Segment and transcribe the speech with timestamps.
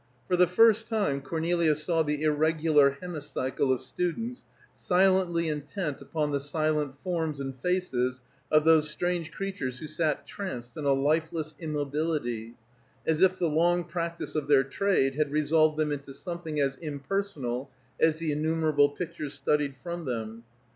[0.27, 6.39] For the first time Cornelia saw the irregular hemicycle of students silently intent upon the
[6.39, 8.19] silent forms and faces
[8.51, 12.55] of those strange creatures who sat tranced in a lifeless immobility,
[13.05, 17.69] as if the long practice of their trade had resolved them into something as impersonal
[17.99, 20.45] as the innumerable pictures studied from them.